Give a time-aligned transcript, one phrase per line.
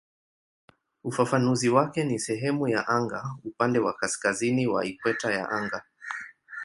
[1.03, 5.83] Ufafanuzi wake ni "sehemu ya anga upande wa kaskazini wa ikweta ya anga".